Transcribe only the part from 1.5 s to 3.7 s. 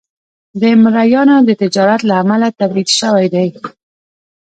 تجارت له امله تبعید شوی دی.